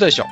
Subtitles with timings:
[0.00, 0.24] ゆう大将、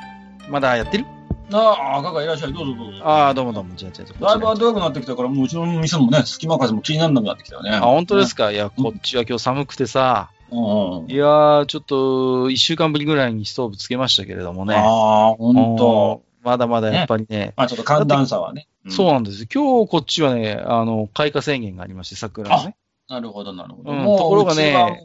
[0.49, 1.05] まだやってる？
[1.51, 2.53] ああ、かかいらっしゃい。
[2.53, 3.05] どうぞどうぞ。
[3.07, 3.75] ああ、どうもどうも。
[3.75, 7.69] じゃあ、じゃあ、だいぶ暖かくなってきたから、もううちの店もね、隙間風も気にならなくなってきたよね。
[7.69, 11.11] あ、本当ですか、いや、こっちは今日寒くてさ、うんうん。
[11.11, 14.73] いやー、ちょっと、一週間ぶりぐらいにストーブつけましたけれどもね。
[14.75, 16.21] ああ、ほんと。
[16.23, 18.69] うんまだまだやっぱりね、まあちょっと寒暖差はね。
[18.87, 19.47] そうなんですよ。
[19.53, 22.77] 今日こっちはね、あの、開花宣言がありまして、桜のね。
[23.09, 24.17] なるほど、なるほど。
[24.17, 25.03] ところがね。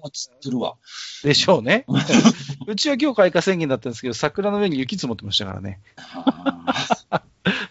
[1.22, 1.86] でしょうね。
[2.68, 5.80] うちは今日開花宣言だったんですけど、桜の上に雪積もってましたからね。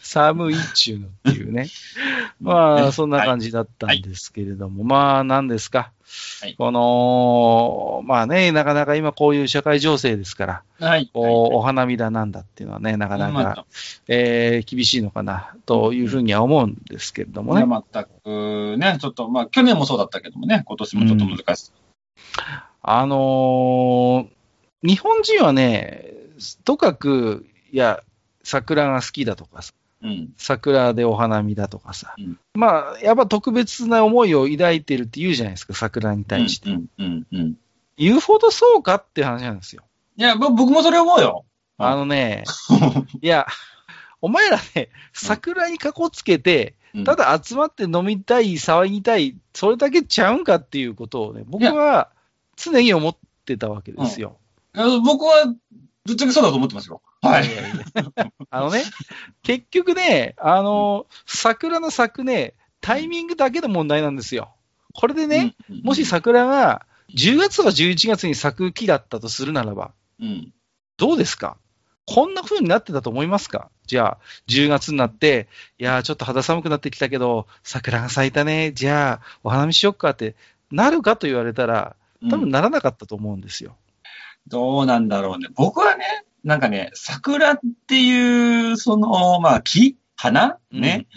[0.03, 1.67] あ寒いっちゅうのっていうね。
[2.41, 5.79] まあ、そんな感じだったんですけれども、まあ、何ですか。
[5.79, 5.93] はい
[6.57, 11.09] この、まあね、なかなか今こういう社会情勢ですから、ーはい。
[11.11, 13.65] こうお花見だなんだっていうのはね、なかなまか、
[14.07, 17.65] えー厳しいのかな、というふうには思うんですけれどもね。
[17.65, 21.71] 全くね、ちょっと、まあ去年もそうだったけどもね、今年もちょっと難しい。
[22.83, 24.27] あのー
[24.85, 26.09] 日本人はね、
[26.65, 28.03] とかく、いや、
[28.43, 30.33] 桜が好きだとかさ、うん。
[30.37, 36.69] 桜でお花見だとかさ、うんまあ、やっぱ特別な思いを抱いてるって言うじゃないですか、桜に対して。
[36.69, 37.55] うん、うん、うん。
[37.97, 39.83] 言うほどそうかって話なんですよ。
[40.17, 41.45] いや、ぼ僕もそれ思うよ。
[41.45, 41.53] うん
[41.85, 42.43] あのね、
[43.21, 43.47] いや、
[44.21, 52.11] お前らね、桜にかこつけて、うんただ集まって飲みたい、騒ぎたい、それだけちゃうんかっていうことをね、僕は
[52.55, 54.37] 常に思ってたわけですよ。
[55.03, 55.55] 僕は、
[56.05, 57.01] ぶっちゃけそうだと思ってますよ。
[57.21, 57.45] はい。
[57.45, 58.83] やいやあのね、
[59.41, 64.53] 結局ね、あの、桜の咲くね、タイミングだけの問題なんですよ。
[64.93, 70.53] これでね、うん、もし桜が10月とか11月に咲く木だったとするならば、うん、
[70.97, 71.57] どうですか？
[72.05, 73.69] こんな風になってたと思いますか？
[73.87, 74.17] じゃあ、
[74.49, 75.47] 10月になって、
[75.77, 80.35] いやー、ちょっと肌寒くなってきたけど、桜が咲いたね、じゃあ、お花見しよっかって、
[80.71, 81.95] なるかと言われたら、
[82.29, 83.75] 多分ならなかったと思うんですよ。
[84.47, 85.47] どうなんだろうね。
[85.55, 90.57] 僕はね、なんかね、桜っていう、その、まあ、木花？
[90.71, 91.07] ね、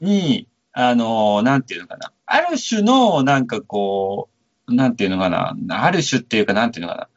[0.00, 2.12] に、あの、なんていうのかな。
[2.26, 4.28] ある種の、なんかこ
[4.68, 5.54] う、なんていうのかな。
[5.70, 7.08] ある種っていうか、なんていうのか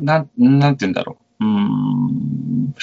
[0.00, 0.18] な。
[0.38, 1.44] なん、なんていうんだろう。
[1.44, 2.74] うーん。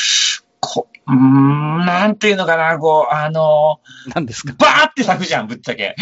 [0.60, 4.12] こうーん、なんていうのかな、こう、あの、うん。
[4.16, 4.54] 何ですか？
[4.58, 5.96] バーって咲くじゃん、ぶっちゃけ。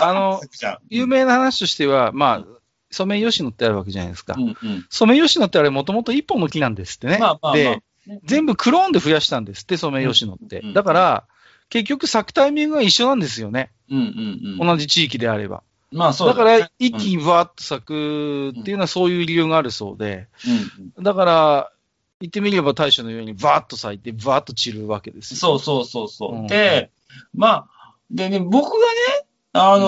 [0.00, 0.40] あの。
[0.88, 2.57] 有名な話としては、まあ、
[2.90, 4.40] ソメイヨシノってあるわけじゃないですかう。
[4.40, 4.56] んうん。
[4.90, 7.18] ソメイヨシノってあれもともと一本の木なんですってね。
[7.18, 7.82] まあまあまあで、
[8.24, 10.60] 全部クローンで増やしたんですって、ソメイヨシノって。
[10.60, 11.24] うんだから、
[11.70, 13.70] 結局咲くタイミングが一緒なんですよね。
[13.90, 14.66] うんうんうん。
[14.66, 15.62] 同じ地域であれば。
[15.92, 20.28] まあそうだかねら、一気にバーッと咲くっていうのはそういう理由があるそうで。
[20.46, 21.72] うんうんだから、
[22.20, 25.38] 言ってみれば大将のようにバーッと咲いて、バーッと散るわけですよ。
[25.38, 26.34] そうそうそうそう。
[26.36, 26.90] うんで、
[27.34, 29.86] まあ、でね、僕がね、あの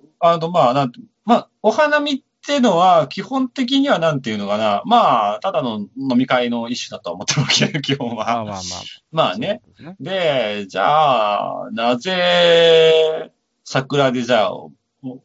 [0.00, 8.24] ーあの、まあ、なんて、まあ、お花見ってのは、基本的にはなんていうのかな、まあ、ただの飲み会の一種だとは思ってるわけよ、基本は。
[8.24, 8.62] まあまあまあ。
[9.12, 9.62] まあね。
[9.66, 9.96] ですね。
[10.00, 13.32] で、じゃあ、なぜ、
[13.64, 14.52] 桜でじゃあ、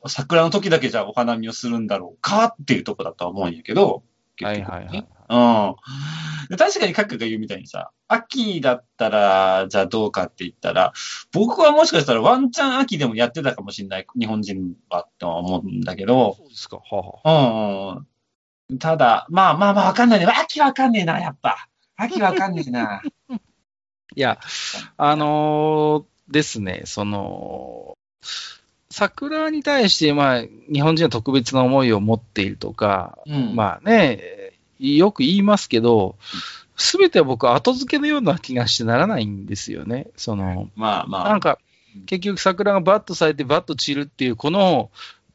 [0.07, 4.03] 桜の時だけじゃあお花見をするんだろうかっていうとこだとは思うんやけど、
[4.41, 5.07] はいはいはい。
[5.29, 5.75] うん。
[6.49, 10.93] で確かにカッカが言うみたいにさ、秋だったら、じゃあどうかって言ったら、
[11.31, 16.77] 僕はもしかしたらワンチャン秋でもやってたかもしれない、日本人はとは思うんだけど、そうですか。
[16.77, 18.03] はあ
[18.69, 18.79] うん。
[18.79, 20.25] ただ、まあまあまあわかんないね。
[20.25, 21.67] 秋わかんねえな、やっぱ。
[21.95, 23.01] 秋わかんねえな。
[24.15, 24.39] いや、
[24.97, 27.97] あのーですね、その、
[28.91, 30.41] 桜に対して、まあ、
[30.71, 33.55] 日本人は特別な思いを持っているとか、うん。
[33.55, 34.19] まあね、
[34.79, 36.15] よく言いますけど、
[36.75, 40.07] すべては僕は後付けのような気がしてならないんですよね。
[40.15, 41.29] その、まあまあ。
[41.29, 41.59] なんか、
[42.05, 44.89] 結局桜がバッと咲いてバッと散るっていう、この、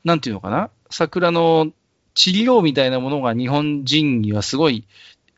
[0.05, 1.71] なんていうのかな、桜の
[2.15, 4.87] 治療みたいなものが日本人にはすごい、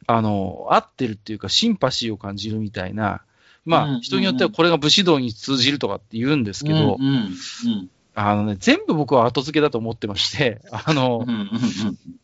[0.07, 3.23] あの、合ってるっていうか、シンパシーを感じるみたいな、
[3.65, 4.03] まあ、うんうんうん。
[4.03, 11.49] 人によってはこれが武士道に通じるとかって言うんですけど、うんうんうんあのね、全部僕は後付けだと思ってまして、あの、うんうんうん。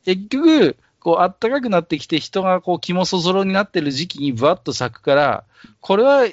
[0.07, 5.45] 結局、こう、暖かくなってきて人がこう、気もそぞろになってる時期にバッと咲くから、
[5.81, 6.29] これは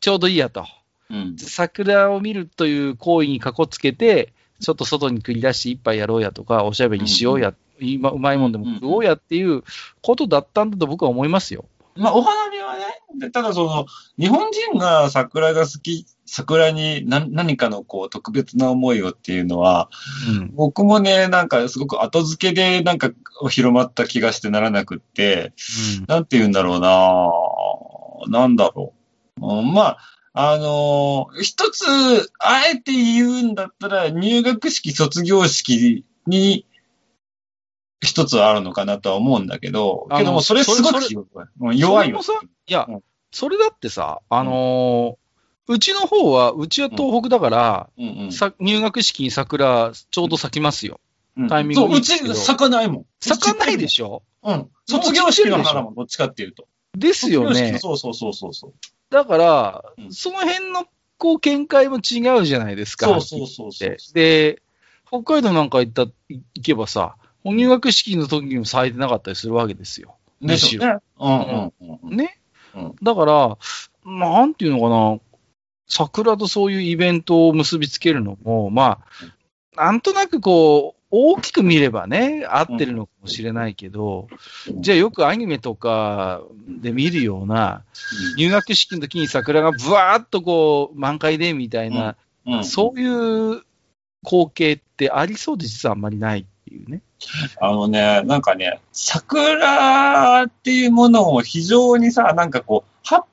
[0.00, 0.66] ちょうどいいやと。
[1.08, 9.62] うん桜を見るという行為にかこつけて、ちょっと外に繰り出して一杯やろうやとか、おしゃべりしようやっ今うまいもんでも食おうやっていう
[10.02, 11.66] ことだったんだと僕は思いますよ。
[11.96, 12.84] まあ、お花見はね、
[13.18, 13.86] でただその、
[14.18, 19.88] 日本人が桜が好き、桜に何何かのこう特別な思いをっていうのは、
[20.28, 20.50] うん。
[20.54, 23.10] 僕もね、なんかすごく後付けでなんか
[23.48, 25.52] 広まった気がしてならなくって、
[26.08, 28.92] なんて言うんだろうななんだろ
[29.40, 29.58] う。
[29.58, 29.98] うんまあ、
[30.32, 31.84] あのー一つ、
[32.38, 36.66] あえて言うんだったら、入学式、卒業式に、
[38.00, 41.00] 一つはあるのかなとは思うんだけど、けども、それすごく
[41.74, 42.20] 弱いよ。
[42.68, 45.26] いやうん、それだってさ、あのー
[45.68, 51.00] うちの方は、うちは東北だから、うんうんさ入学式に桜、ちょうど咲きますよ。
[51.36, 53.06] うんタイミングそう、うち咲かないもん。
[53.20, 53.88] 咲かないでょ。
[53.88, 54.22] しょ？
[54.44, 54.68] うん。
[54.86, 56.68] 卒業式の花だもん、どっちかっていうと。
[56.96, 57.78] ですよね。
[57.80, 58.74] そうそうそうそうそう。
[59.10, 60.86] だからう、んその辺の、
[61.18, 63.06] こう、見解も違うじゃないですか。
[63.06, 63.96] そうそうそうそうで。
[64.14, 64.62] で、
[65.08, 67.16] 北海道なんか行った、行けばさ、
[67.52, 70.16] 入学式の時にも咲いてなかったりするわけですよ。
[70.40, 70.96] でしょうね。
[71.18, 72.16] うんうんうんうん。
[72.16, 72.38] ね。
[72.74, 73.58] うんだから、
[74.04, 75.20] なんていうのかな、
[75.88, 79.00] 桜とそういうイベントを結びつけるのも、ま
[79.76, 87.84] あ、なんとなくこう、大きく見ればね、合ってるのかもしれないけど、うんじゃあよくアニメとかで見るような、
[88.36, 92.16] 入学式の時に桜がブワーっとこう、満開でみたいな、
[92.46, 93.62] うんそういう
[94.24, 97.00] 光景ってありそうで実はあんまりないっていうね。
[97.60, 103.24] あのね、なんかね、桜っていうものを非常にさ、なんかこう、は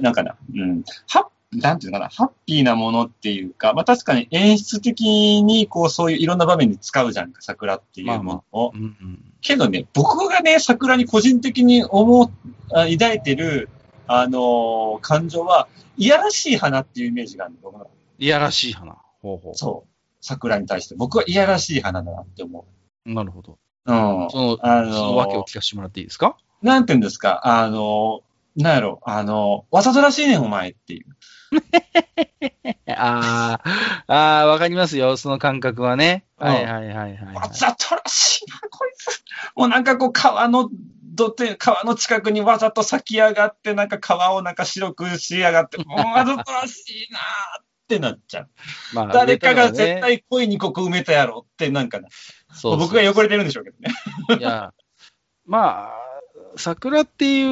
[0.00, 8.72] なんかな、うん、はなんていうのかな、ハッピーなものっていうか、まあ確かに演出的にこう、そういういろんな場面に使うじゃんか、桜っていうものを。
[8.74, 9.32] うんうん。
[9.40, 12.30] けどね、僕がね、桜に個人的に思う、
[12.72, 13.68] あ抱いてる、
[14.06, 17.90] あのー感情は、いやらしい花っていうイメージがあるの、僕の。
[18.18, 18.96] いやらしい花。
[19.22, 19.88] ほうほそう。
[20.20, 20.94] 桜に対して。
[20.96, 22.77] 僕はいやらしい花だなって思う。
[23.14, 23.58] なるほど。
[23.86, 23.92] う。
[23.92, 24.30] うん。
[24.30, 26.36] その、あのーその訳を聞かせてもらっていいですか？
[26.62, 28.20] なんて言うんですか、あの、
[28.56, 31.06] なんやろ、あの、わざとらしいねん、お前っていう。
[32.90, 33.60] あ
[34.06, 36.24] あ、ああ、わかりますよ、その感覚はね。
[36.38, 37.48] うんはいはいはいはい、はいわ。
[37.48, 39.22] ざとらしいな、こいつ。
[39.56, 40.68] もうなんかこう、川の
[41.14, 47.18] 土手、川の近くにわざと咲き上がって、なんか川をなんか白くしやがって、 もうわざとらしいな
[47.60, 48.50] ってなっちゃう。
[48.92, 52.08] まあ誰かが絶、対恋にここ埋めたやろってなんかな。
[52.10, 53.94] そうそう僕が汚れてるんでしょうけどね。
[54.38, 54.72] いや、
[55.46, 56.20] まあ、
[56.56, 57.42] 桜ってい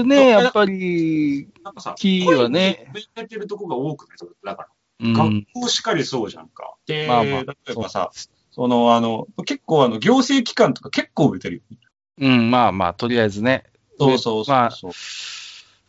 [0.00, 4.18] うね、やっぱり、なんかさ、木はね恋に埋めてるとこが多くない？
[4.44, 4.68] だから。
[5.00, 6.74] うん、学校しかりそうじゃんか。
[6.86, 8.10] で、まあまあ例えばさ、
[8.52, 11.62] その、あの、結構あの、行政機関とか結構植えてるよ。
[12.18, 13.64] うん、まあまあ、とりあえずね。
[13.98, 14.92] そうそうそうまあそう。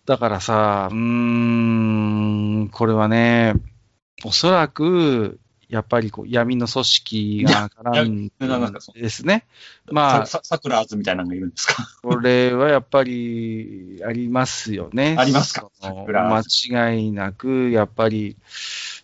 [0.06, 3.54] だからさ、うーん、これはね、
[4.24, 5.40] おそらく、
[5.70, 9.46] やっぱりこう闇の組織が絡んでですね。
[9.92, 11.88] まあ、さ、さ桜ーズみたいなのがいるんですか？
[12.02, 15.16] これはやっぱりありますよね。
[15.18, 15.70] ありますか？
[15.82, 16.42] 間
[16.92, 18.38] 違いなく、やっぱり、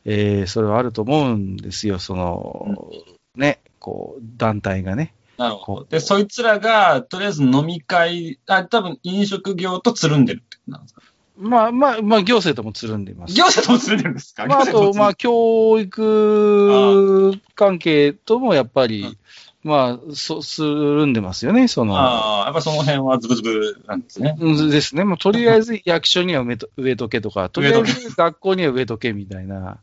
[0.05, 1.99] えーそれはあると思うんですよ。
[1.99, 2.89] その、
[3.35, 5.13] ね、こう、団体がね。
[5.37, 5.85] なるほど。
[5.85, 11.01] で、そいつらが、とりあえず飲み会、あ、多分飲食業とつるんでるってことなんですか？
[11.41, 13.33] まあまあ、まあ、行政ともつるんでます。
[13.33, 14.45] 業者ともつるんでるんですか？
[14.45, 19.17] まあ、あと、まあ、教育関係ともやっぱり、うん
[19.63, 21.95] まあ、そ、するんでますよね、その。
[21.95, 24.35] ああ、やっぱその辺はズブズブなんですね。
[24.39, 25.03] うんですね。
[25.03, 26.57] もうとりあえず役所には植
[26.91, 29.77] えとけとか、とりあえず学校には植えとけみたいな、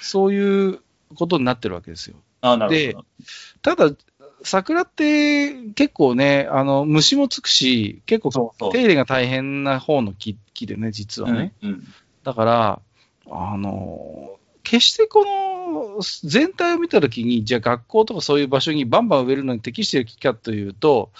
[0.00, 0.78] そういう
[1.16, 2.16] ことになってるわけですよ。
[2.42, 3.06] ああ、なるでほど。
[3.62, 3.96] ただ、
[4.44, 11.52] 桜って結構ね、あの、虫もつくし、結構手入れが大変な方の木木でね、実はね。
[11.62, 11.70] うん。
[11.70, 11.84] うん
[12.24, 12.80] だから、
[13.30, 21.10] あの、決してこの、全体を見たときに、じゃあ学校とかそういう場所にバンバン植えるのに適している木かというと、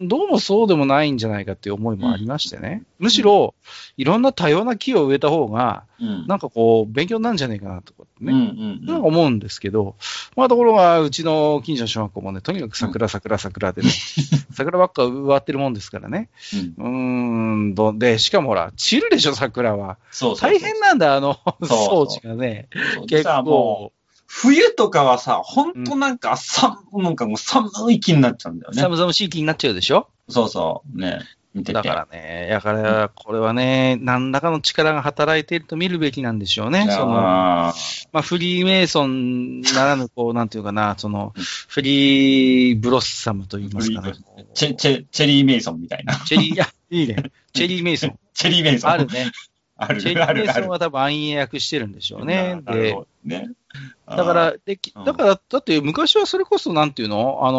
[0.00, 2.82] どうもそうでもないんじゃないかっていう思いもありましてね。
[2.98, 3.54] むしろ、
[3.98, 6.26] いろんな多様な木を植えた方が、うん。
[6.26, 8.32] なんかこう、勉強になるんじゃないかなとかってね。
[8.32, 8.42] うんう
[8.84, 9.96] んなんか思うんですけど、
[10.36, 13.90] まあところが、うちの近所の小学校もね、とにかく桜、桜、桜でね、
[14.52, 16.30] 桜ばっか植わってるもんですからね。
[16.78, 19.98] うんうーん、どで、しかもほら、散るでしょ、桜は。
[20.10, 20.50] そうそう。
[20.50, 22.68] 大変なんだ、あの、そう 装置がね。
[22.94, 23.99] そう結構、う、
[24.32, 28.80] 冬とかはさ、ほんとなんか、さ、なんかもう寒い気になっちゃうんだよね。
[28.80, 30.06] 寒々しい気になっちゃうでしょ？
[30.28, 30.98] そうそう。
[31.00, 31.18] ね。
[31.52, 31.72] 見てて。
[31.72, 36.86] だからね、だから、これはね、何らかの力が働いていると見るべきなんでしょうね。
[36.88, 37.74] その、あ
[38.12, 44.12] まあ、フリーメイソンならぬ、こう、なんていうかな、 そのうん、フリーブロッサムと言いますかね。
[44.12, 46.14] ーチェ、チェ、チェリーメイソンみたいな。
[46.20, 47.16] チェリー、いや、 いいね。
[47.52, 48.18] チェリーメイソン。
[48.32, 48.90] チェリーメイソン。
[48.92, 49.06] ある。
[49.12, 49.32] ね。
[49.76, 50.68] あるチェリーメイソン。
[50.68, 52.60] は多分暗躍してるんでしょうね。
[52.64, 53.48] でね。
[54.06, 57.38] だから、できだから、だって昔はそれこそなんていうの？
[57.42, 57.58] あの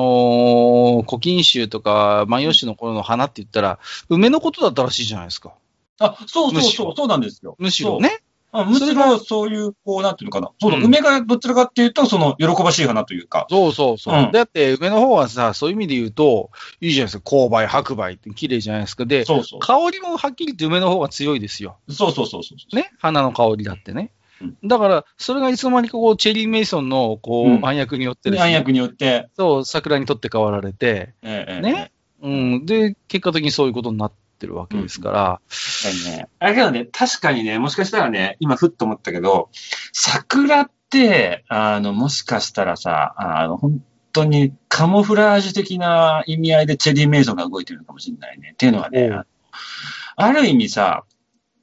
[1.03, 5.53] ー古今集とか万葉集の頃の花って言ったら、梅のことだったらしいじゃないですか。
[5.99, 7.55] あ、そうそうそう、そうなんですよ。
[7.59, 8.21] むしろね。
[8.53, 10.51] あむしろそういう、こう、なんていうのかな。
[10.59, 13.47] そうだ、うん梅がどちらかっていうと、その、喜ばしい花というか。
[13.49, 14.13] そうそうそう。
[14.13, 16.49] うんだって梅の方はさ、そういう意味で言うと、
[16.81, 17.23] いいじゃないですか。
[17.23, 19.05] 紅梅、白梅って綺麗じゃないですか。
[19.05, 19.59] で、そうそう。
[19.61, 21.77] 香りもはっきり言って梅の方が強いですよ。
[21.87, 22.75] そうそうそうそう。
[22.75, 22.91] ね？
[22.99, 24.20] 花の香りだってねうん。
[24.63, 27.65] だから、それがいつの間にかこう、チェリー・メイソンの、こう、うん。
[27.65, 31.91] 暗躍によってですね、暗躍によって、そう、桜にとって変わられて、ええええね。
[32.21, 32.65] うん。
[32.65, 36.27] で、結果的にそういうことになってるわけですから、確かにね。
[36.39, 39.49] だけどね、確かにね、もしかしたらね、今ふっと思ったけど、
[39.93, 48.51] 桜って、あの、もしかしたらさ、あの、本当にカモフラージュ的な意味合いでチェリー・メイソンが動いてるのかもしれないね。
[48.53, 49.23] っていうのはね
[50.15, 51.03] ある意味さ、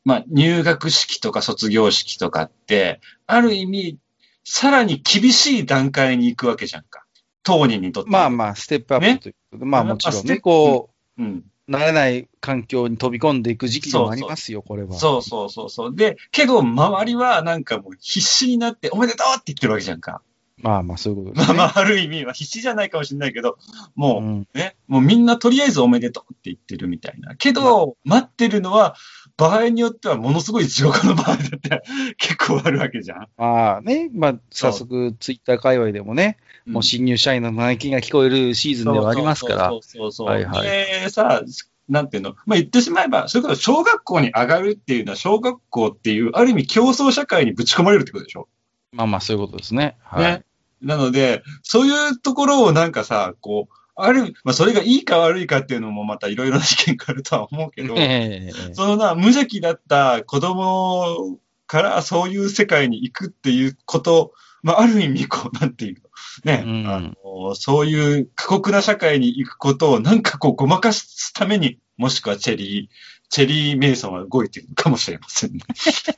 [0.09, 3.99] まあ、入学式とか卒業式とかって、ある意味、
[4.43, 7.05] さらに厳しい段階に行くわけじゃんか。
[7.43, 8.11] 当人にとって。
[8.11, 10.89] まあまあ、ステップアップということで、まあもちろんね、こ
[11.19, 11.45] うん。
[11.69, 14.95] う、慣れない環境に飛び込んでいく時期でもありますよ、これは。
[14.95, 15.95] そうそうそうそう。
[15.95, 20.23] で、けど、周りはなんかもう必死になって、おめでとうって言ってるわけじゃんか。
[20.63, 21.59] まあまあ、そういうことですね。
[21.59, 23.59] まあまあ、ある意味は必死じゃないかもしれないけど、
[23.95, 27.37] もう、うんね、もうみんなとりあえずおめでとうって言ってるみたいな。
[27.37, 28.97] けど、待ってるのは、
[29.39, 31.83] 場合によってはものすごい地獄の場合だって
[32.19, 33.29] 結構あるわけじゃん。
[33.39, 40.29] まあね、まあ、早速、ツイッター界隈でもね、もう新入社員の嘆きが聞こえるシーズンではありますからそ、うそうそう。
[40.29, 41.43] はいはいで、さ、
[41.89, 48.49] なんていうの、まあ言ってしまえば、それこそ小学校に上がるっていうのは、小学校っていう、ある意味競争社会にぶち込まれるってことでしょ？
[48.93, 49.97] まあまあ、そういうことですね。
[50.03, 50.25] はい。
[50.25, 50.45] ね。
[50.83, 58.75] なので、そういうところをなんかさ、こう、ある、まあそれがいいか悪いかっていうのもまたいろいろな意見があるとは思うけど、ええ。
[58.75, 66.89] そのな、無邪気だった子供からそういう世界に行くっていうこと、まあある意味こう、なんていうの、ね、うん。
[66.89, 75.61] あの、そういう過酷な社会に行くことをなんかこうごまかすために、もしくはチェリー、チェリー・メイソンは動いてるのかもしれませんね。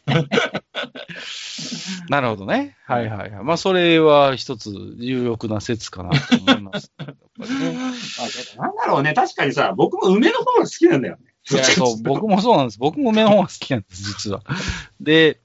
[2.08, 2.76] なるほどね。
[2.84, 3.44] はいはいはい。
[3.44, 6.92] まあ、それは一つ有力な説かなと思います。
[6.98, 7.06] ね
[8.58, 11.22] あなんだろうね、確かにさ、僕も梅の方が好きなんだよね。
[11.50, 12.78] いやそう、 僕もそうなんです。
[12.78, 14.42] 僕も梅の方が好きなんです、実は。
[15.00, 15.40] で、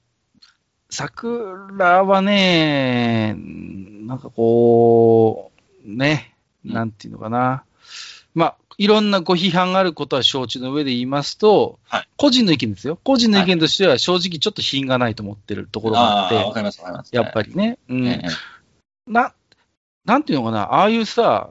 [0.90, 5.50] 桜はね、なんかこ
[5.84, 7.64] う、ね、なんていうのかな。
[8.78, 12.98] まあ、いろんなご批判があることは承知の上で言いますと、はい個人の意見ですよ。
[13.04, 17.14] 個人の意見としては正直ちょっと品がないと思ってるところがあって、わかります、わかります。
[17.14, 17.78] やっぱりね。
[17.88, 18.06] うん。
[18.06, 18.28] ええ
[19.06, 19.34] な、
[20.04, 21.50] なんていうのかな、ああいうさ、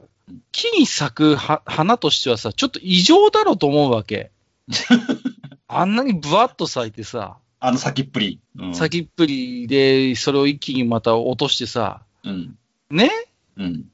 [0.50, 4.32] 木に咲くは花としてはさ、ちょっと異常だろうと思うわけ。
[5.68, 8.40] あんなにブワッと咲いてさ、あの先っぷり。
[8.58, 12.58] うん先っぷりで、それを一気にまた落としてさ、うん。
[12.90, 13.06] ね？
[13.06, 13.10] っ
[13.58, 13.84] うん。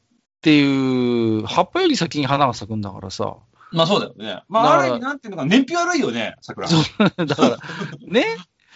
[0.43, 3.37] ていう、葉っぱより先に花が咲くんだからさ。
[3.71, 4.43] まあそうだよね。
[4.49, 6.69] まあ、ある意味なんていうのか、燃費悪いよね、桜。
[6.69, 7.59] そうだから、
[8.07, 8.25] ね、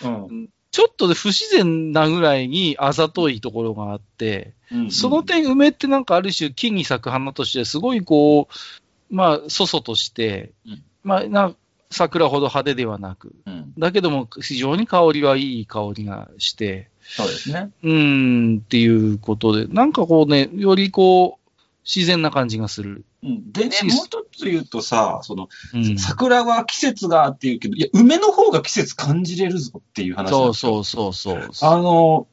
[0.02, 0.48] うん。
[0.70, 11.54] ちょっと不自然なぐらいにあざといところがあって、うんその点、梅ってなんかある種、木に咲く花として、すごいこう、まあ、そそとして、うんまあな、
[11.90, 13.72] 桜ほど派手ではなく、うん。
[13.78, 17.70] だけども、非常に香りはいい香りがして、そうですね。
[17.82, 21.45] うーん、っていうことで、なんかこうね、よりこう、
[21.86, 23.04] 自然な感じがする。
[23.22, 23.52] うん。
[23.52, 31.50] でねもう一つ言うとさ、その、うん、桜は季節がっていうけど、いや、梅の方が季節感じれるぞっていう話そううそうそうそう。
[31.62, 32.26] あの、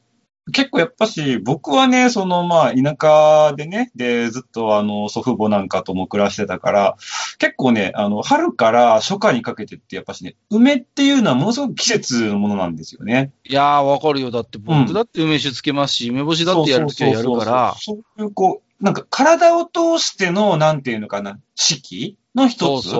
[0.52, 6.96] 結構やっぱし、僕はね、そのまあ、田舎でね、で、ずっとあの、祖父母なんかとも暮らしてたから、
[7.38, 13.32] 結構ね、あの、春から初夏にかけてってやっぱしね、梅っていうのはものすごく季節のものなんですよね。
[13.44, 14.30] いやー、わかるよ。
[14.30, 22.94] だってうん僕だって梅酒つけますし、梅干しだってやるときはやるから、そうそうそうそうそういうこう、なんか体を通しての、なんていうのかな、四季の一つ。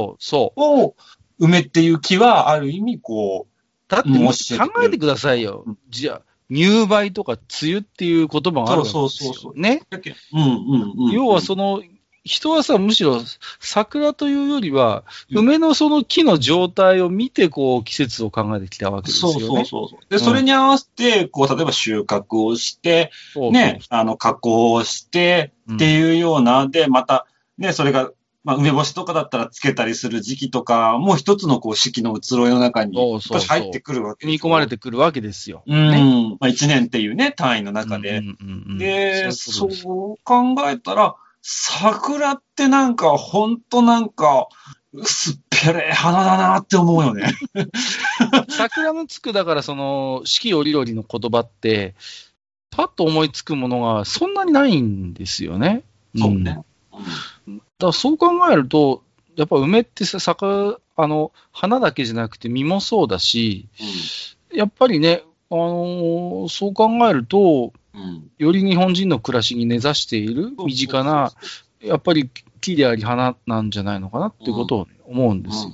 [0.56, 0.94] を、
[1.38, 3.46] 梅っていう木は、ある意味こ
[3.88, 5.78] だってもう考えてくださいようん。
[5.88, 9.00] じゃあ、入梅とか梅雨っていう言葉があるわけですよ。
[9.00, 9.82] そうそうそうそうね。
[10.32, 11.10] うんうんうん。
[11.12, 11.82] 要はその、
[12.24, 13.20] 人はさ、むしろ
[13.60, 19.40] 桜というよりは、うん梅のその木の状態を見て、こう、季節を考えてきたわけですよね。
[19.40, 19.98] そうそうそうそう。
[20.08, 23.10] で、それに合わせて、こう、例えば収穫をして、
[23.52, 27.26] ね、あの、加工をして、うんっていうような、で、また、
[27.56, 28.10] ね、それが、
[28.44, 35.62] まあ、梅干しとかだったらつけたりする時期とか、もう一つのこう、四季の移ろいの中に、そうそうそう入ってくるわけ組み込まれてくるわけですよ。
[35.66, 35.90] うん。
[35.90, 38.18] ねまあ、一年っていうね、単位の中で。
[38.18, 41.16] うんうんうんで、そう考えたら、
[41.46, 44.48] 桜ってなんか、ほんとなんか、
[44.94, 47.34] 薄っぺれえ花だなって思うよね。
[48.48, 51.94] 桜のつく、だからその、四季折々の言葉って、
[52.70, 55.82] パッと思いつくものがそんなにないんですよね。
[56.16, 56.64] そうね。
[57.46, 57.62] うん。
[57.78, 59.02] だそう考えると、
[59.36, 60.46] やっぱ梅ってさ、咲
[60.96, 63.68] あの、花だけじゃなくて実もそうだし、
[64.50, 67.74] やっぱりね、あのーそう考えると、
[68.38, 71.32] より日本人の暮らしに根ざしている身近な、
[71.80, 75.72] やっぱり木であり花なんじゃないのかなっていうことを思うんですよ。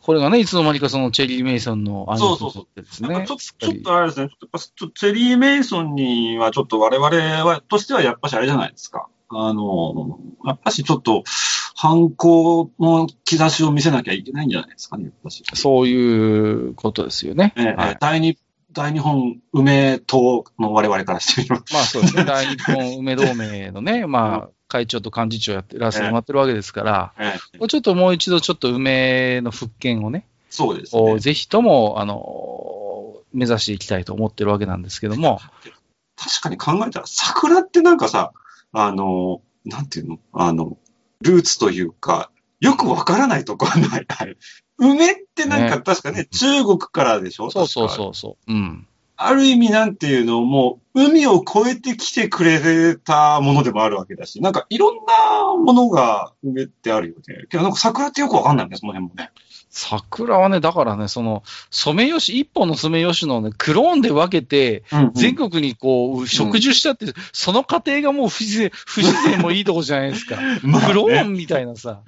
[0.00, 3.36] これがね、いつの間にかそのチェリー・メイソンのアニメそうそうそうってですねなんかちょ。
[3.36, 9.08] ちょっとあれですね、ちょっチェリー・メイソンにはちょっと我々は、としてはやっぱしあれじゃないですか。
[9.28, 11.22] あの、やっぱしちょっと、
[11.76, 15.44] 犯行の兆しを見せなきゃいけないんじゃないですかね、やっぱし。
[15.54, 17.54] そういうことですよね。
[17.56, 18.36] ええはい第二、
[18.72, 21.74] 大日本梅党の我々からしてみます。
[21.74, 22.24] まあそうですね。
[22.24, 31.18] 大日本梅同盟のね、 まあ、会長と幹事長やってらせてもらってるわけですから、ええちょっともう一度ちょっと梅の復権をね、そうですね。
[31.18, 35.40] ぜひとも、あの、目指していきたいと思ってるわけなんですけども、
[36.16, 38.32] 確かに考えたら、桜ってなんかさ、
[38.72, 40.18] あの、なんていうの？
[40.32, 40.78] あの、
[41.20, 44.06] ルーツというか、よくわからないとこはない。
[44.78, 47.50] 梅ってなんかね確かね、中国からでしょ？
[47.50, 48.52] そうそうそうそう。
[48.52, 48.86] うん。
[49.22, 57.44] ある意味なんていうのもう、海を越えてきてくれたものでもあるわけだし、なんかいろんなものが梅ってあるよね。
[57.50, 59.30] けどなんか桜ってよくわかんないね、その辺もね。
[59.68, 64.82] 桜はね、だからね、その、ソメイヨシ、一本のソメイヨシノをね、クローンで分けて、
[65.14, 70.36] 全国にこう、植樹したって、その過程がもう不自然、不自然もいいとこじゃないですか。
[70.64, 72.00] まあねクローンみたいなさ、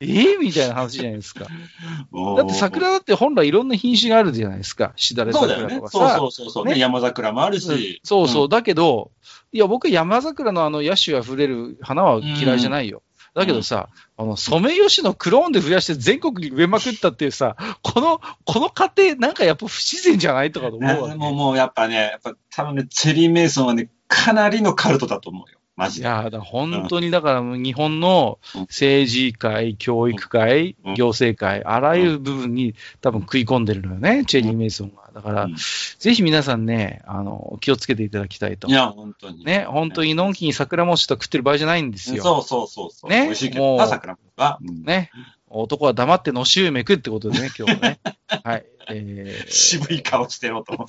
[0.00, 1.46] ええみたいな話じゃないですか。
[2.36, 4.92] だって桜だって本来いろんな品種があるじゃないですか。
[4.96, 5.98] しだれそうだよね桜と。
[5.98, 6.16] かさ。
[6.18, 6.78] そうそうそうそう、ねね。
[6.78, 8.00] 山桜もあるし。
[8.04, 8.46] そうそう。
[8.46, 9.10] んだけど、
[9.52, 13.02] いや、僕山桜のあの野手あふれる花は嫌いじゃないよ。
[13.34, 21.14] だけどさ、あの、ソメイヨシノクローンで増やして全国に植えまくったっていうさ、この、この過程なんかやっぱ不自然じゃないとかと思うわけ。
[21.14, 25.57] もう、もうやっぱね、やっぱ多分ね、チェリー・メイソンはね、かなりのカルトだと思うよ。
[25.78, 26.08] マジで。
[26.08, 35.08] いや、だ本当にだから日本のうん政治界、教育界うん、行政界、あらゆる部分に多分食い込んでるのよね、チェリー・メイソンが。
[35.14, 38.72] だからうん、ぜひ皆さんね、あの、気をつけていただきたいとい。
[38.72, 39.44] や、本当に。
[39.44, 42.22] ね、本当にのんきに桜餅とか食ってる場合じゃないんですよ。
[42.22, 43.10] そうそうそうそう。
[43.10, 44.58] ね美味しいけもうどな、桜もは。
[44.60, 45.10] うんね。
[45.50, 48.00] 男は黙ってのしゅうめくってことでね、今日はね。
[48.44, 48.66] はい。
[48.90, 50.86] えー渋い顔してろと。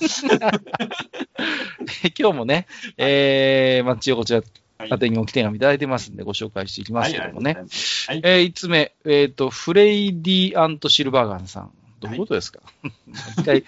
[2.18, 4.46] 今日もね、えー、まあ、一応こちら、はい
[4.90, 7.54] 宛てにおき手紙いただいてますんで、ご紹介していきますけどもね。
[7.54, 7.64] はい。
[8.06, 8.20] はい。
[8.24, 11.70] えー、5つ目、えっ、と、フレイディ・アント・シルバーガンさん。
[12.00, 12.60] どういうことですか、
[13.36, 13.64] 一回、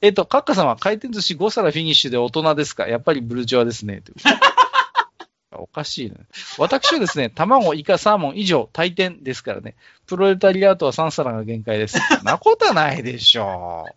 [0.00, 2.88] えっと、カッカさんは回転寿司5皿フィニッシュで大人ですか？
[2.88, 4.02] やっぱりブルジョワですね。
[5.52, 6.16] おかしいね。
[6.58, 9.74] 私はですね、卵、イカ、サーモン以上、大点ですからね。
[10.06, 11.98] プロレタリアートは3皿が限界です。
[11.98, 13.94] そんなことはないでしょう。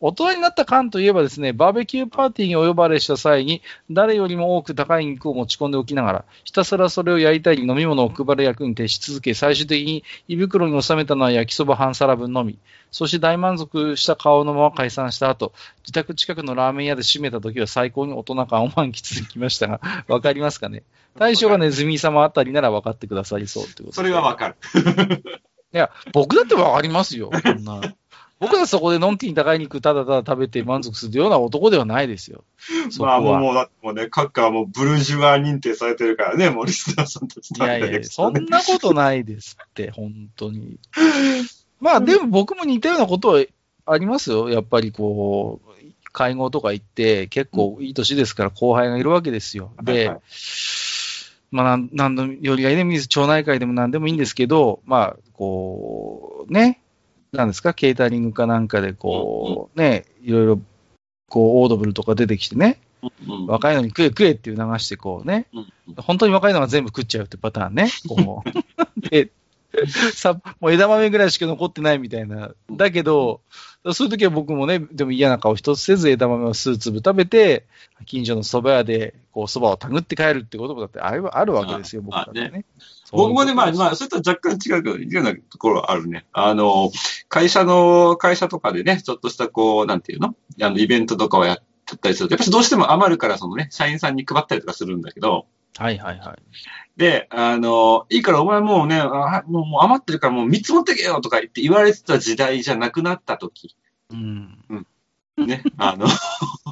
[0.00, 12.58] 大人になった感といえばですね、バーベキューパーティーにお呼ばれした際に、誰よりも多く高い肉を持ち込んでおきながら、ひたすらそれを焼いたり飲み物を配る役に徹し続け、最終的に胃袋に収めたのは焼きそば半皿分のみ。
[12.92, 20.84] そして大満足した顔のまま解散した後、自宅近くのラーメン屋で締めた時は最高に大人感を満喫できましたが、 わかりますかね？
[21.18, 24.56] 対象がネズミ様あたりなら分かってくださりそうってことでそれはわかる。
[25.74, 27.30] いや、僕だってわかりますよ。
[27.44, 27.80] そんな。
[28.40, 32.44] 僕はそこでのんきに高い肉ただただ食べて満足するような男ではないですよ。
[32.98, 33.40] まあもう、は。
[33.40, 40.78] もう、だってもうね、閣下はもうブルジュワ認定されてるからね、もうリスナーさんたちいやいや、そんなことないですって、 本当に。
[41.80, 43.44] まあでも僕も似たようなことは
[43.86, 44.48] ありますよ。
[44.50, 49.72] やっぱりこう、会合とか行って、結構いい年ですから後輩がいるわけですよ。
[49.82, 50.12] で、
[51.50, 53.08] まあなん、何のよりがいでもいいです。
[53.08, 56.80] 町内会でも何でもいいんですけど、まあ、こう、ね、
[57.32, 60.60] なんですか、ケータリングかなんかでこう、ね、いろいろ、
[61.28, 67.88] こう、オードブルとか出てきてね、うん若いのに食え食えっていう流してこうね、うん本当に若いのが全部食っちゃうってパターンね。
[68.08, 68.50] こう
[69.08, 69.30] で
[70.14, 72.52] さもう枝豆ぐらいしか残ってないみたいな。
[72.70, 73.42] だけど、
[73.92, 77.66] そういう時は僕もね、でも嫌な顔一つせず枝豆を数粒食べて、
[78.06, 82.64] 近所の蕎麦屋で、こう蕎麦をたぐって帰るってこともだってあるあるわけですよ、僕まあだってね。
[83.12, 86.26] 僕もね、まあ、あ、まあ、それとは若干違うようなところはあるね。
[86.32, 86.90] あの、
[87.28, 90.34] 会社の、会社とかでね、ちょっとしたこう、なんていうの？
[90.60, 95.46] あの、イベントとかをやったりすると、やっぱりどうしても余るから、そのね、社員さんに配ったりとかするんだけど、
[95.78, 96.98] はいはいはい。
[96.98, 103.76] で、あの、いいからお前もうね、あもうもう余ってるからもう3つ持ってけよとか言って言われてた時代じゃなくなった時
[104.10, 104.58] うん。
[105.46, 106.10] ね、 あの、い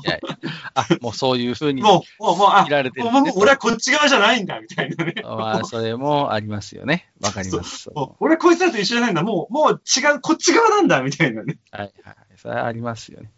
[0.02, 0.36] やいや
[0.74, 5.14] あ、もうそういうふうにもう、もう、もう、あ見、られてるもう、もう俺はこっち側じゃないんだ、みたいなね。
[5.22, 7.08] まあ、それもありますよね。
[7.20, 7.90] わかります。
[7.94, 9.22] もう俺はこいつらと一緒じゃないんだ。
[9.22, 11.58] もう、もう違う、こっち側なんだ、みたいなね。
[11.70, 12.16] はいはい。
[12.36, 13.30] それはありますよね。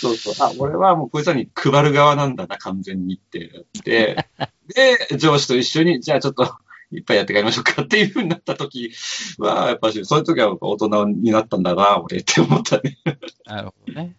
[0.00, 0.34] そうそう。
[0.40, 4.26] あ、俺はもうこいつらに配る側なんだな、完全にってなって。
[4.74, 6.56] で、上司と一緒に、じゃあちょっと、
[6.90, 8.92] いっぱいやって帰りましょうかっていう風になった時
[9.38, 12.98] は、やっぱし、そういう時は大人になったんだな、俺って思ったね。
[13.44, 14.16] なるほどね。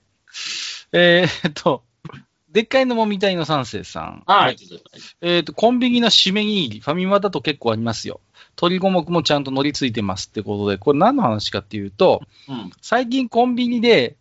[0.92, 1.84] えーっと、
[2.52, 4.24] でっかいのもみたいの三世さん。
[4.26, 4.58] はい。
[5.22, 8.22] えーっと、コンビニの締め握り、ファミマだと結構ありますよ。
[8.58, 12.72] 鶏五目もちゃんと乗りついてますってことで、これ何の話かっていうと、うん。
[12.82, 14.18] 最近コンビニで、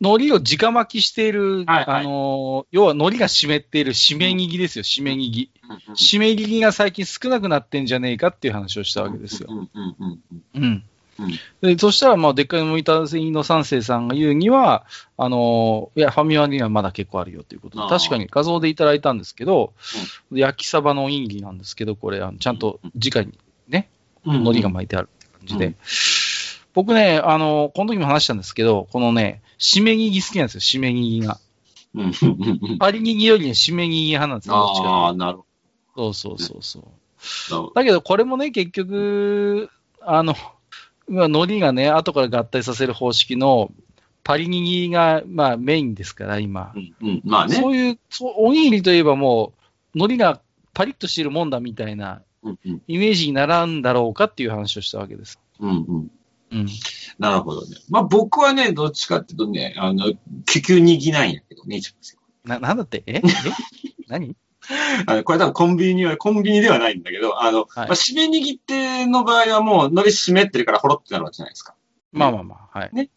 [0.00, 5.50] 海苔を直巻きしている、はいはいあのー要は海苔が湿っている締め握りですよ、締め握り。
[5.94, 9.48] 締め切りが最近少なくなってんじゃねえかっていう話をしたわけですよ。
[9.50, 10.20] うんうんうん
[10.54, 10.62] うん。
[10.62, 10.84] うん。
[11.18, 14.84] うんでそしたら、まあ、でっかいモニター船の三世さんが言うには、
[15.16, 19.74] あのーいや、ファミマにはまだ結構あるよということで、確かに画像でいただいたんですけど、
[20.32, 23.90] 焼きサバのおにぎりなんですけど、これ、あのちゃんと直にね、
[24.24, 25.66] うん海苔が巻いてあるって感じで。
[25.66, 25.76] うん
[26.74, 31.38] 僕ね、あのーこの時も話したんですけど、このね、締め握り好きなんですよ、締め握りが。
[32.78, 35.38] パリ握りよりね、締め握り派なんですよ、どっちかああ、なる
[35.94, 36.84] ほそうそうそうそう。
[37.50, 37.72] ど。
[37.74, 39.70] だけど、これもね、結局、
[40.02, 40.34] あの、
[41.08, 43.72] まあ、海苔がね、後から合体させる方式の
[44.22, 46.78] パリ握りが、まあ、メインですから、今う。
[46.78, 47.22] んうん。
[47.24, 47.56] まあね。
[47.56, 49.54] そういうそう、おにぎりといえばも
[49.94, 50.40] う、海苔が
[50.74, 52.20] パリッとしてるもんだみたいな。
[52.86, 55.40] イメージにならんだろうかっていう話をしたわけです。
[55.60, 56.10] うんうん。
[56.54, 56.68] うん。
[57.18, 57.76] なるほどね。
[57.90, 60.12] まあ僕はね、どっちかっていうとね、あの、
[60.46, 61.92] 救急握なんやけどね、一
[62.44, 62.60] 番。
[62.60, 63.02] な、なんだって？
[63.06, 63.16] え？
[63.16, 63.22] え？
[64.08, 64.36] 何？
[65.06, 71.74] あのこれ多分コンビニには、コンビニではないんだけど、あの、はいまあ、締め握っての場合はもう、海苔湿ってるからほろってなるわけじゃないですか。
[72.12, 73.10] まあまあまあ、はい。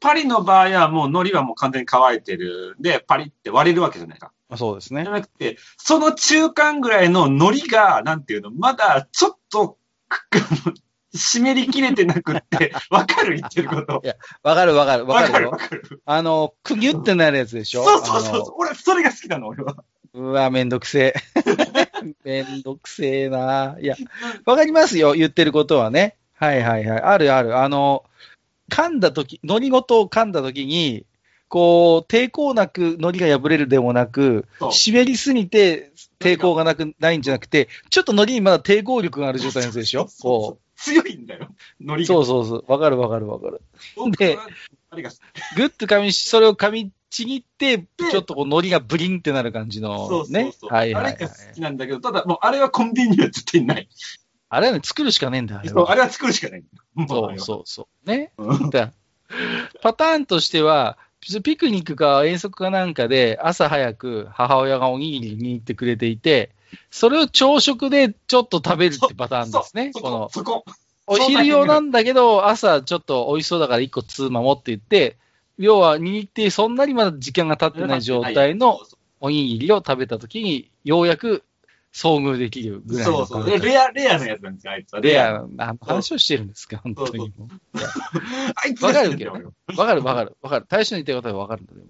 [0.00, 2.76] パリの場合はもう海苔はもう完全に乾いてる。
[2.80, 4.32] で、パリって割れるわけじゃないか。
[4.48, 5.12] まあ、そうですねじゃ。
[5.12, 9.78] なくて、その中間ぐらいの海苔が、なんていうの、まだちょっと、
[11.14, 14.02] 湿りきれてなくって、 わかる言ってること。
[14.42, 15.50] わかるわかるわわかるかるよ。
[15.50, 16.02] わかる。
[16.04, 17.84] あの、くぎゅってなるやつでしょ？
[17.84, 18.54] そうそうそう。
[18.56, 19.76] 俺、それが好きなの、俺は。
[20.14, 21.14] うわ、めんどくせえ。
[22.24, 23.76] めんどくせえな。
[23.80, 23.96] いや、
[24.44, 26.16] わかりますよ、言ってることはね。
[26.34, 27.00] はいはいはい。
[27.00, 27.58] あるある。
[27.58, 28.04] あの、
[28.70, 31.04] 噛んだとき、海苔ごと噛んだときに、
[31.48, 40.08] こう、抵抗なく海苔が破れるでもなく、湿りすぎて抵抗がなく、ないんじゃなくて、ちょっと海苔にまだ抵抗力がある状態のやつでしょ？
[40.22, 41.48] こ強いんだよ、
[41.80, 41.88] 海う。
[41.88, 42.06] 苔が。
[42.06, 42.64] そうそうそう。
[42.66, 43.62] わかるわかるわかる。
[43.96, 44.46] 僕は
[44.90, 50.52] あれが好きぐっと噛みし、それを噛みちぎって、ちょっとこう海苔がブリンってなる感じそうのそうね。
[50.52, 50.72] そう。
[50.72, 51.28] はいはい、はいあれが。
[51.28, 53.88] 好きなんだけど、ただもうあれはコンビニには絶対ない。
[54.48, 55.92] あれはね、作るしかねえんだよ、あれそう、は。
[55.92, 56.64] あれは作るしかない
[57.08, 58.08] そうそうそう。
[58.08, 58.32] ね。
[59.80, 60.98] パターンとしては、
[61.42, 66.50] ピクニックか遠足かなんかで、朝早く母親がおにぎりに行ってくれていて、
[66.90, 69.90] それを朝食でちょっと食べるってパターンですね。
[69.92, 70.64] そこのこ、そこ。
[71.06, 75.16] お昼用なんだけど、朝ちょっと美味しそうだから一個つまもって言って、
[75.58, 78.80] 要は握ってそんなにまだ時間が経ってない状態の
[79.20, 81.42] おにぎりを食べたときに、ようやく
[81.92, 83.58] 遭遇できるぐらいのそうそう。
[83.58, 85.00] レア、レアなやつなんですよ、あいつは。
[85.00, 87.48] レアな話をしてるんですか、本当にもう。
[88.54, 89.32] あいつわかるけど。
[89.32, 90.66] わかるわかるわかる。
[90.68, 91.86] 大将の言ってることはわかるんだけど。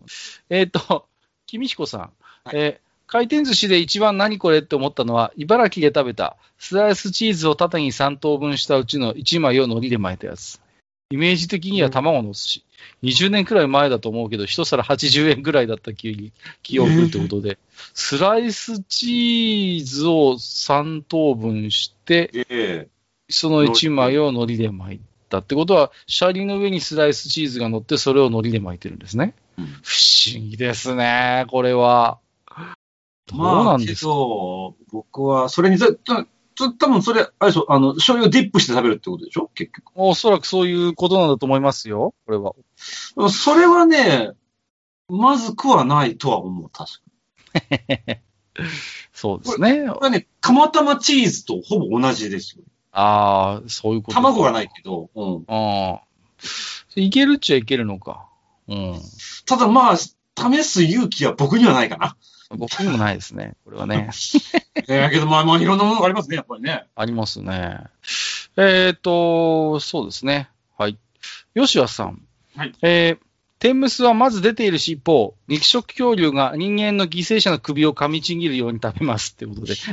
[0.51, 1.07] えっ、と、
[1.47, 2.01] 君彦さん。
[2.01, 2.11] はい
[2.55, 10.62] えー回転寿司で一番何これって思ったのは、茨城で食べたスライスチーズを縦に3等分したうちの1枚を海苔で巻いたやつ。
[11.11, 12.64] イメージ的には卵のお寿司。
[13.03, 17.59] 20年くらい前だと思うけど、一皿80円くらいだった記記憶ってことで、
[17.92, 22.88] スライスチーズを3等分して、ええ
[23.29, 29.35] その1枚を海苔で巻いたってことは、シャリの上にスライスチーズが乗って、それを海苔で巻いてるんですね。
[29.59, 29.98] うん不
[30.35, 32.22] 思議ですね、これは。
[33.27, 36.27] どうまあ、けなんですか、ど、僕は、それにずっと、
[36.79, 39.93] 多分それ、あれでしょ、あの、醤油をディップして食べるってことでしょ結局。
[39.95, 42.55] おそらくそういうことなんだと思いますよ、これは。
[43.31, 44.33] それはね、
[45.09, 47.01] まずくはないとは思う、確か
[49.13, 49.89] そうですねに。。
[49.89, 52.65] これはね、釜玉チーズとほぼ同じですよ。
[52.93, 54.23] ああ、そういうことか。
[54.23, 55.45] 卵がないけど、うん。
[55.49, 56.03] ああ。
[56.97, 58.29] いけるっちゃいけるのか。
[58.69, 59.01] うん。
[59.47, 62.17] ただまあ、試す勇気は僕にはないかな。
[62.57, 64.11] 僕にもないですね、これはね。
[64.88, 66.85] ええけどまあまあ、いろんなものがありますね、やっぱりね。
[66.95, 67.81] ありますね。
[68.57, 70.51] えっ、と、そうですね。
[70.77, 70.99] はい。
[71.55, 72.23] 吉谷さん。
[72.55, 73.25] はいえー、
[73.59, 79.75] 天むすはまず出ているし、一方、肉食恐竜が人間の犠牲者の首を噛みちぎるように食べますってことで。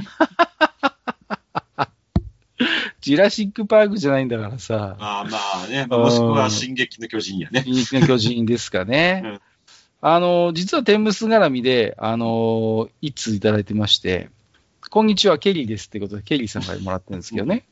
[3.02, 7.64] ジュラシックパークじゃないんだからさ、まあまあね、まあもしくは進撃の巨人やね。
[7.64, 9.40] 進撃の巨人ですかね。
[10.02, 14.30] うんあの、実は天むす絡みで、あの、一通いただいてまして、
[14.90, 17.66] こんにちは、ケリーですってことで、ケリーさんからもらってるんですけどね。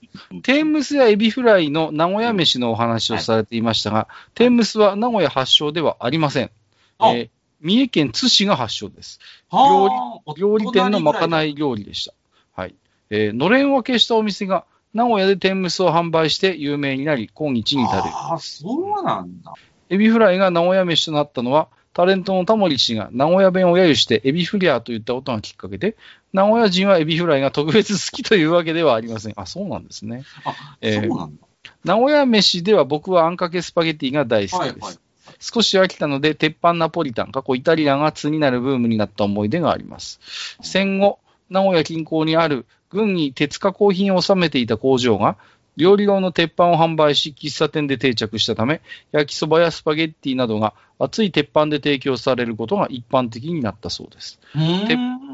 [0.44, 6.52] 天むすやエビフライの名古屋飯のお話をされていましたが、天むすは名古屋発祥ではありません。
[7.00, 9.20] あえー三重県津市が発祥です。
[9.50, 11.28] はあ料理店のまかい。
[11.28, 12.14] ない料理でした。
[12.56, 12.76] はい。
[13.10, 18.04] えーのれん分けしたお店が名古屋で天むすを販売して有名になり、今日に至る。
[18.04, 19.54] ああ、そうなんだ。
[19.90, 25.98] エビフライが名古屋飯となったのは、タレントのタモリ氏が名古屋弁を揶揄してエビフリャーと言ったことがきっかけで、
[26.32, 29.34] 名古屋人はエビフライが特別好き というわけではありません。
[29.36, 30.24] あ、そうなんですね。
[30.46, 31.42] あ、えーそうなんだ。
[31.84, 34.80] 名古屋飯では僕はあんかけスパゲティが大好きです。
[34.80, 34.98] はいはい。
[35.40, 40.20] 少し飽きたので、鉄板ナポリタン、過去イタリアンが通になるブームになった思い出があります。
[40.62, 41.18] 戦後、
[41.50, 45.38] 名古屋近郊にある軍に鉄加工品を収めていた工場が、
[45.78, 54.40] 料理用の鉄板を販売し、喫茶店で定着したため、焼きそばやスパゲッティなどが熱い鉄板で提供されることが一般的になったそうです。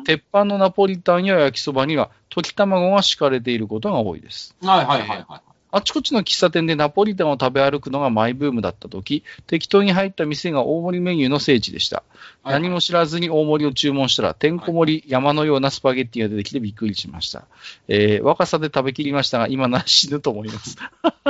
[0.05, 4.55] 鉄板のナポリタンや焼きそばには溶き卵が敷かれていることが多いです。
[4.61, 5.52] はいはいはいはい。
[5.75, 11.97] あちこちの喫茶店でナポリタンを食べ歩くのがマイブームだった時、適当に入った店が大盛りメニューの聖地でした。
[12.43, 17.45] はい何も知らずに大盛りを注文したら、てんこ盛り山のようなスパゲッティが出てきてびっくりしました。
[17.87, 20.77] えー若さで食べきりましたが、今なら死ぬと思います。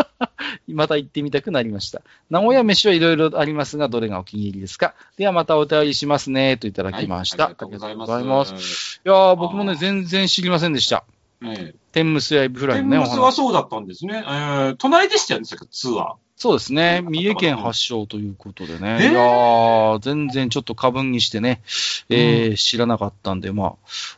[0.68, 2.02] また行ってみたくなりました。
[2.30, 4.94] 名古屋飯はいろいろありますが、どれがお気に入りですか？
[5.18, 7.46] ではまたお便りしますね、といただきました。
[7.46, 8.12] はいありがとうございます。
[8.14, 11.06] ありがとうございますいやー、僕もね、全然知りませんでした。
[11.46, 13.10] ええ天むすやエビフライ天のね、お話。
[13.10, 14.24] むすはそうだったんですね。
[14.26, 16.14] えー、隣でしたよね、さっきツアー。
[16.36, 17.02] そうですね。
[17.04, 18.98] 三重県発祥ということでね。
[19.02, 21.62] えーいやー、全然ちょっと過分にしてね、
[22.10, 23.72] えー知らなかったんで、まあ、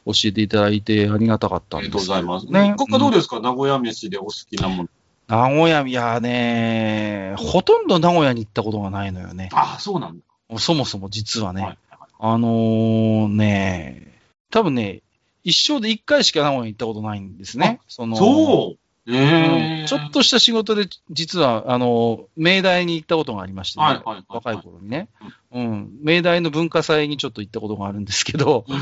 [0.06, 2.70] 教えていただいてありがたかったんありですがとうございます。
[2.70, 2.76] ね。
[2.78, 4.90] ここどううんですか、名古屋飯でお好きなもの。
[5.28, 9.50] 名古屋、いやーねほとんど名古屋に行ったことがないのよね。
[9.54, 10.60] ああ、そうなんだ。
[10.60, 11.64] そもそも実はね。
[11.64, 11.78] はい
[12.18, 15.02] あのー、ね多分ね、
[15.45, 17.79] 一生で一回しか名古屋に行ったことないんですね。
[17.88, 18.77] そのそう？
[19.08, 24.25] ええうんちょっとした仕事で、実は、あの、明大に行ったことがありましてね、はいはいはいはい。
[24.29, 25.10] 若い頃にね、
[25.51, 25.91] うん。
[26.01, 28.81] 明大の文化祭にちょっと行ったことがあるんですけど、う ん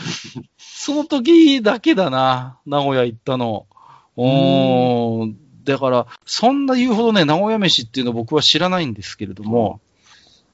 [0.58, 3.65] その時だけだな、名古屋行ったの。
[4.15, 5.34] おー。
[5.65, 9.82] だから、そんな言うほどね、名古屋飯っていうのは僕は知らないんですけれども、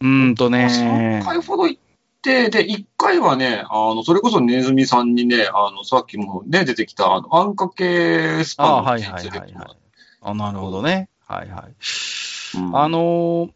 [0.02, 1.82] うーんとね、3回ほど行っ
[2.22, 9.54] て、で、1回はね、あの、それこそネズミさんにね、あの、さっきもね、出てきた、あの、あんかけスパあンはいはいはいはい。
[10.22, 11.10] あ、なるほどね。
[11.26, 12.58] はいはい。
[12.58, 13.52] うんあのー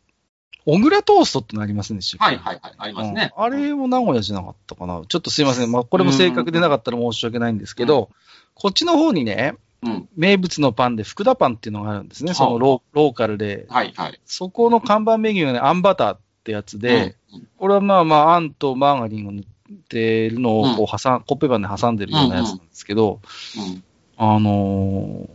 [0.66, 3.34] 小倉トーストってのありませんでしたはいはいはい、ありますね。
[3.36, 5.02] うんあれも名古屋じゃなかったかな。
[5.08, 5.72] ちょっとすいません。
[5.72, 8.12] まあ、これも正確でなかったら申し訳ないんですけど、
[8.54, 10.10] こっちの方にね、うん。
[10.16, 12.34] 名物のパンで福田パンっていうのがあるんですね。
[12.34, 13.66] そのローローカルで。
[13.68, 14.22] はいはい。
[14.24, 19.44] そこの看板メニューがね、あんバターってやつで、うん、これはまあまあ、あんとマーガリンを塗っ
[19.90, 23.22] てるのをこう挟ん、コッペパンで挟んでるようなやつなんですけど、
[23.58, 23.84] うん。
[24.18, 25.30] あのー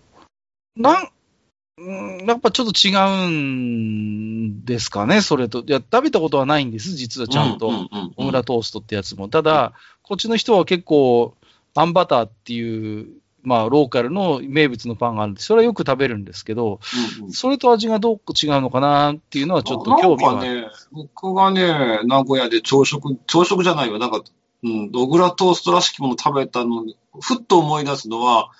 [0.77, 1.09] なん、
[1.79, 2.95] うんやっぱちょっと違
[3.27, 5.61] うんですかね、それと。
[5.61, 7.69] いや、食べたことはないんです、実はちゃんと。
[7.69, 9.29] うううん小村トーストってやつも。
[9.29, 11.35] ただ、こっちの人は結構、
[11.75, 13.09] あんバターっていう、
[13.49, 16.81] まあ、ローカルの名物のパンがあるんで、それはよく食べるんですけど、
[17.19, 20.33] うんうんそれと味がどう違うのかなっていうのはちょっと興味が。
[20.35, 24.23] なんかね、僕がね、名古屋で朝食、朝食じゃないわ、なんか、
[24.63, 26.85] うん、小倉トーストらしきもの食べたの、
[27.21, 28.51] ふっと思い出すのは、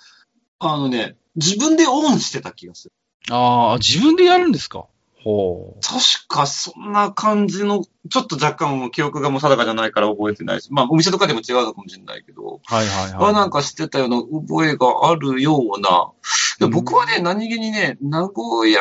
[0.59, 2.93] あのね、自分でオンしてた気がする。
[3.31, 4.85] ああ、自分でやるんですか？
[5.23, 5.79] ほう。
[5.81, 13.29] 確かそんな感じの、ちょっと若干記憶がもう定かじゃないから覚えてないし、まあお店とかでも違うのかもしれないけど、はいはいはい。
[13.29, 16.11] あなんか知ってたような覚えがあるような。
[16.59, 18.79] でうん僕はね、何気にね、名古屋、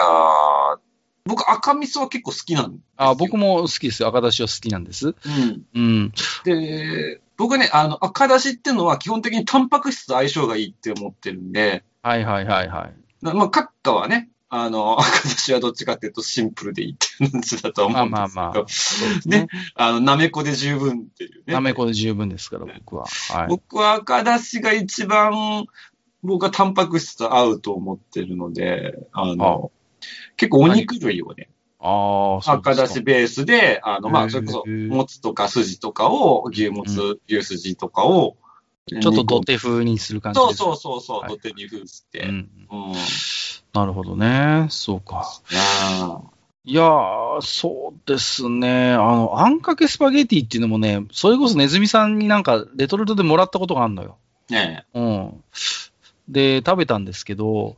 [1.24, 2.82] 僕赤味噌は結構好きなんですよ。
[2.96, 4.08] あ僕も好きですよ。
[4.08, 5.08] 赤だしは好きなんです。
[5.08, 5.62] うん。
[5.74, 6.12] うん。
[6.44, 12.94] で、僕ね、あの、赤だしっていうのは基本的にタンパク質と相性がいいって思ってるんで、はいはいはいはい。
[13.24, 18.64] なまあ、閣下はね、あの、赤だしはどっちかっていうとシンプルでいいっていう話だと思まあうんですけど、まあまあ。
[18.68, 19.48] そうですねね。
[19.74, 21.54] あの、なめこで十分っていうね。
[21.54, 23.06] なめこで十分ですから、僕は。
[23.30, 23.46] はい。
[23.48, 25.66] 僕は赤だしが一番、
[26.22, 29.70] 僕はタンパク質と合うと思ってるので、あの、
[30.36, 38.36] 結構お肉類をね、ああ、赤だしベースで、あの、まあ、それこそ、もつとか筋とかを、牛もつ、牛筋とかを、
[38.88, 40.58] ちょっと土手風にする感じそうです。
[40.58, 42.20] そうそうそう、はい土手に封して。
[42.20, 42.50] うん。
[42.70, 42.92] うん。
[43.72, 44.66] なるほどね。
[44.70, 45.24] そうか。
[45.54, 46.20] あ
[46.64, 48.92] いやー、そうですね。
[48.92, 54.18] あの、あんかけスパゲティっていうのもね、それこそネズミさんになんかレトルトでもらったことがあるのよ。
[54.50, 55.44] ーねうん。
[56.28, 57.76] で、食べたんですけど、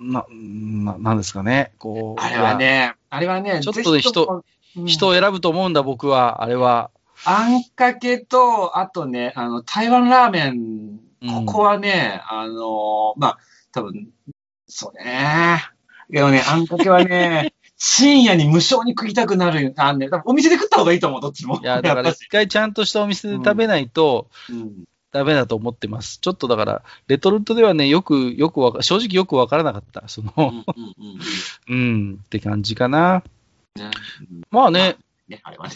[0.00, 1.72] な、な、なんですかね。
[1.78, 2.20] こう。
[2.20, 4.44] あれはね、あれはね、ちょっとねぜひと
[4.76, 6.42] も、人を選ぶと思うんだ、僕は。
[6.42, 6.90] あれは。
[7.24, 11.00] あんかけと、あとね、あの、台湾ラーメン、
[11.46, 13.38] ここはね、うん、あの、まあ、
[13.72, 14.08] 多分、
[14.66, 15.62] そうね。
[16.12, 19.74] けどね、あんかけはね、 深夜に無償に食いたくなる。
[19.76, 21.60] あね、お店で食った方がいいと思う、どっちも。
[21.60, 24.28] いや、だから一回ちゃんとしたお店で食べないと、
[25.12, 26.18] ダメだと思ってます。
[26.20, 30.08] ちょっとだから、レトルトではね、よく、よくわか、正直よくわからなかった。
[30.08, 30.64] その、うん、
[31.68, 33.22] うん、って感じかな。
[33.74, 33.90] ね、
[34.50, 34.96] まあね。
[35.28, 35.74] ね、あれはね。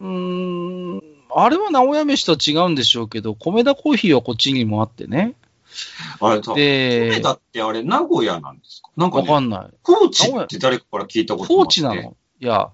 [0.00, 1.02] うん、
[1.34, 5.34] あれは名古屋飯とは違うんでしょうけど、米田コーヒーはこっちにもあってね。
[6.20, 8.90] あれ、で、米田ってあれ、名古屋なんですか？
[8.96, 9.68] なんか、ね、わかんない。
[9.82, 12.70] 高知って誰かから聞いたこと高知なのいや、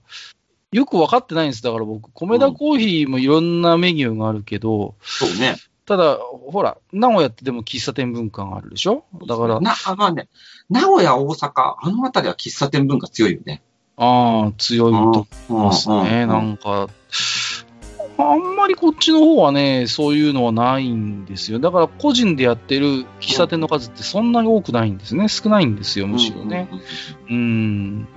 [0.72, 1.62] よくわかってないんです。
[1.62, 5.56] だから僕、米田コーヒーもいろんなメニューがあるけど、うん、そうね。
[5.84, 9.04] ただ、ほら、名古屋ってでも喫茶店文化があるでしょ？
[9.26, 9.60] だから。
[9.60, 10.28] な、あ、まあね、
[10.70, 13.62] 名古屋、大阪、あの辺りは喫茶店文化強いよね。
[13.96, 16.26] ああ、強いと思いますね。
[16.26, 16.88] なんか、
[18.18, 21.58] あんまりこっちの方はね、そういうのはないんですよ。
[21.58, 25.28] だから個人でやってる喫茶店の数ってそんなに多くないんですね。
[25.28, 26.68] 少ないんですよ、むしろね。
[27.28, 28.08] うん。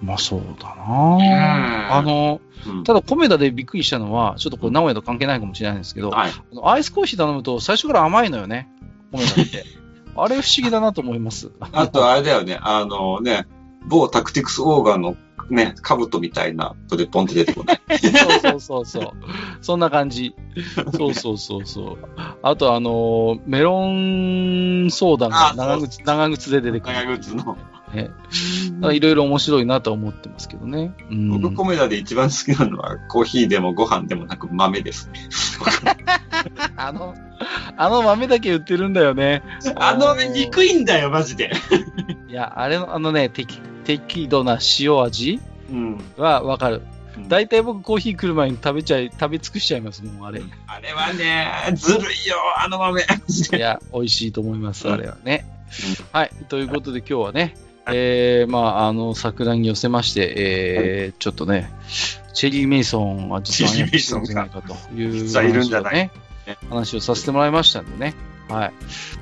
[0.00, 2.40] まあそうだなあの、
[2.84, 6.30] ただ、コメダでびっくりしたのは、ちょっとこれ名古屋と関係ないかもしれないんですけど、はい、
[6.62, 8.68] アイスコーヒー頼むと最初から甘いのよね、
[9.12, 9.64] コメダって。
[10.18, 11.50] あれ不思議だなと思います。
[11.60, 13.46] あと、あれだよね、あのね、
[13.86, 15.16] 某タクティクスオーガンの
[15.50, 17.80] ね、カブトみたいなとでポンって出てこない。
[17.98, 19.12] そうそうそうそう。
[19.60, 20.34] そんな感じ。
[20.96, 21.96] そうそうそうそう。
[22.42, 26.94] あと、あのー、メロンソーダが長靴、長靴で出てくる。
[26.94, 27.56] 長靴の。
[27.96, 28.10] ね。
[28.92, 30.92] いろいろ面白いなと思ってますけどね。
[31.10, 35.28] うん、僕、コメダで一番好きなのは、コーヒーでもご飯でもなく豆ですね。
[36.76, 37.14] あの、
[37.76, 39.42] あの豆だけ売ってるんだよね。
[39.76, 41.52] あの豆憎いんだよ、マジで。
[42.28, 45.40] いや、あれの、あのね、適、適度な塩味
[46.16, 46.82] はわかる。
[47.28, 50.42] 大体僕コーヒー来る前に食べちゃい、食べ尽くしちゃいますもん、あれ。
[50.66, 53.02] あれはね、ずるいよ、あの豆。
[53.02, 55.46] いや、美味しいと思います、あれはね。
[56.12, 56.30] はい。
[56.48, 57.56] ということで今日はね、
[57.92, 61.70] えー、まあ、あの、桜に寄せまして、えー、ちょっとね、
[62.32, 66.10] チェリー・メイソンは実はね、いるんじゃないかという話をね、
[66.68, 68.14] 話をさせてもらいましたんでね。
[68.48, 68.72] はい。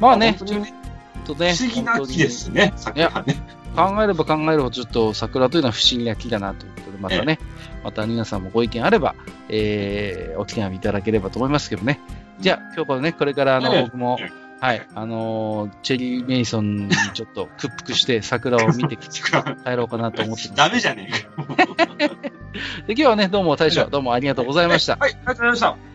[0.01, 3.37] まあね、ちょっとね、不思議な木ですね、桜ね。
[3.77, 7.39] 考えれば考えるほど、ちょっと桜というのは不思議な木だなということで、またね、
[7.83, 9.15] また皆さんもご意見あれば、
[9.49, 12.01] えー、お手紙いただければと思いますけどね。
[12.41, 14.19] じゃあ、今日からね、これからあの、僕も、
[14.65, 19.13] はい、あのー、チェリー・メイソンにちょっと屈服して 桜を見て帰
[19.77, 20.55] ろうかなと思ってます。
[20.55, 22.09] ダメじゃねえか。
[22.89, 24.97] で、今日はね、どうも大将、どうもありがとうございました。
[24.97, 25.94] はい、ありがとうございました。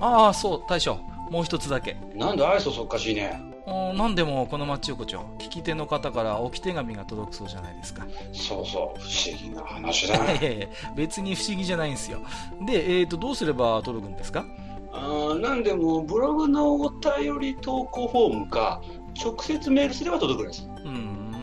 [0.00, 0.98] ああ、そう、大将。
[1.30, 1.96] もう一つだけ。
[2.14, 3.40] なんで愛想そっかしいね。
[3.66, 8.06] なんでもこの町横丁、聞き手の方から置き手紙が届くそうじゃないですか。
[8.32, 10.38] そうそう、不思議な話だね。
[10.40, 12.20] いやいや別に不思議じゃないんですよ。
[12.66, 14.44] で、えっ、ー、と、どうすれば届くんですか？
[14.92, 18.82] あなんでも、ブログのお便り投稿フォームか、
[19.18, 20.68] 直接メールすれば届くんです。
[20.84, 21.34] うん。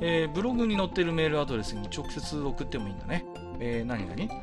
[0.00, 3.24] えー、ブログに載ってるメールアドレスに直接送ってもいいんだね。
[3.60, 4.42] えー、何々